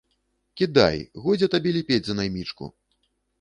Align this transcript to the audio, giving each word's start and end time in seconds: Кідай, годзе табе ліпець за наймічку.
Кідай, 0.61 0.97
годзе 1.25 1.49
табе 1.57 1.75
ліпець 1.77 2.01
за 2.09 2.17
наймічку. 2.21 2.73